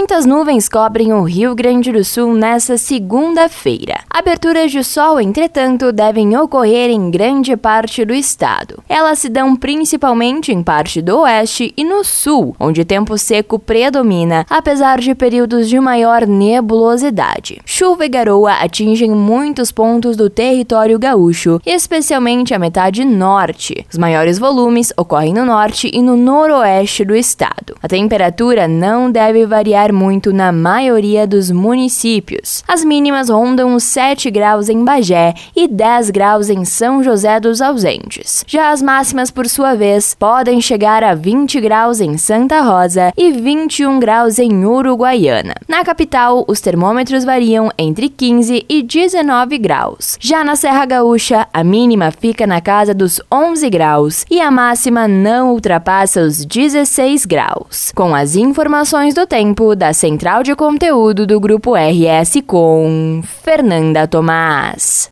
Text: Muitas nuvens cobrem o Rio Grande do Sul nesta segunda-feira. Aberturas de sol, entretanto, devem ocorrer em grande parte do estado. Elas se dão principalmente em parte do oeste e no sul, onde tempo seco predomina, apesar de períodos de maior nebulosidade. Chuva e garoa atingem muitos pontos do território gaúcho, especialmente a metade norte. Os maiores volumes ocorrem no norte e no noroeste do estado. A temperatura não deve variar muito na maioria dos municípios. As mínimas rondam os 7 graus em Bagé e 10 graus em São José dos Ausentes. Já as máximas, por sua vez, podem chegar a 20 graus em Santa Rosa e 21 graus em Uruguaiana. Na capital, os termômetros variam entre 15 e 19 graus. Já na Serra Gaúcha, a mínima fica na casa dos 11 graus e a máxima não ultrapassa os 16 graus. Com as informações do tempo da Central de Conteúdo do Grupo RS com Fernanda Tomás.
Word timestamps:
Muitas 0.00 0.24
nuvens 0.24 0.66
cobrem 0.66 1.12
o 1.12 1.22
Rio 1.22 1.54
Grande 1.54 1.92
do 1.92 2.02
Sul 2.02 2.32
nesta 2.32 2.78
segunda-feira. 2.78 4.00
Aberturas 4.08 4.72
de 4.72 4.82
sol, 4.82 5.20
entretanto, 5.20 5.92
devem 5.92 6.34
ocorrer 6.38 6.88
em 6.88 7.10
grande 7.10 7.54
parte 7.54 8.02
do 8.02 8.14
estado. 8.14 8.82
Elas 8.88 9.18
se 9.18 9.28
dão 9.28 9.54
principalmente 9.54 10.52
em 10.52 10.62
parte 10.62 11.02
do 11.02 11.18
oeste 11.18 11.74
e 11.76 11.84
no 11.84 12.02
sul, 12.02 12.56
onde 12.58 12.82
tempo 12.82 13.18
seco 13.18 13.58
predomina, 13.58 14.46
apesar 14.48 15.00
de 15.00 15.14
períodos 15.14 15.68
de 15.68 15.78
maior 15.78 16.26
nebulosidade. 16.26 17.60
Chuva 17.66 18.06
e 18.06 18.08
garoa 18.08 18.54
atingem 18.54 19.10
muitos 19.10 19.70
pontos 19.70 20.16
do 20.16 20.30
território 20.30 20.98
gaúcho, 20.98 21.60
especialmente 21.66 22.54
a 22.54 22.58
metade 22.58 23.04
norte. 23.04 23.86
Os 23.92 23.98
maiores 23.98 24.38
volumes 24.38 24.94
ocorrem 24.96 25.34
no 25.34 25.44
norte 25.44 25.90
e 25.92 26.00
no 26.00 26.16
noroeste 26.16 27.04
do 27.04 27.14
estado. 27.14 27.76
A 27.82 27.86
temperatura 27.86 28.66
não 28.66 29.10
deve 29.10 29.44
variar 29.44 29.89
muito 29.92 30.32
na 30.32 30.52
maioria 30.52 31.26
dos 31.26 31.50
municípios. 31.50 32.62
As 32.66 32.84
mínimas 32.84 33.28
rondam 33.28 33.74
os 33.74 33.84
7 33.84 34.30
graus 34.30 34.68
em 34.68 34.84
Bagé 34.84 35.34
e 35.54 35.66
10 35.66 36.10
graus 36.10 36.48
em 36.48 36.64
São 36.64 37.02
José 37.02 37.40
dos 37.40 37.60
Ausentes. 37.60 38.44
Já 38.46 38.70
as 38.70 38.82
máximas, 38.82 39.30
por 39.30 39.48
sua 39.48 39.74
vez, 39.74 40.14
podem 40.14 40.60
chegar 40.60 41.02
a 41.02 41.14
20 41.14 41.60
graus 41.60 42.00
em 42.00 42.16
Santa 42.16 42.60
Rosa 42.60 43.12
e 43.16 43.32
21 43.32 43.98
graus 43.98 44.38
em 44.38 44.64
Uruguaiana. 44.64 45.54
Na 45.68 45.84
capital, 45.84 46.44
os 46.46 46.60
termômetros 46.60 47.24
variam 47.24 47.70
entre 47.78 48.08
15 48.08 48.64
e 48.68 48.82
19 48.82 49.58
graus. 49.58 50.16
Já 50.20 50.44
na 50.44 50.56
Serra 50.56 50.84
Gaúcha, 50.86 51.46
a 51.52 51.62
mínima 51.64 52.10
fica 52.10 52.46
na 52.46 52.60
casa 52.60 52.94
dos 52.94 53.20
11 53.32 53.70
graus 53.70 54.24
e 54.30 54.40
a 54.40 54.50
máxima 54.50 55.06
não 55.06 55.52
ultrapassa 55.52 56.22
os 56.22 56.44
16 56.44 57.26
graus. 57.26 57.92
Com 57.94 58.14
as 58.14 58.36
informações 58.36 59.14
do 59.14 59.26
tempo 59.26 59.74
da 59.80 59.94
Central 59.94 60.42
de 60.42 60.54
Conteúdo 60.54 61.26
do 61.26 61.40
Grupo 61.40 61.72
RS 61.74 62.42
com 62.46 63.22
Fernanda 63.24 64.06
Tomás. 64.06 65.08